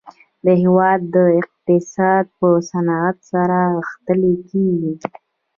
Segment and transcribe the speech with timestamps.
[0.45, 1.01] د هیواد
[1.41, 4.93] اقتصاد په صنعت سره غښتلی کیږي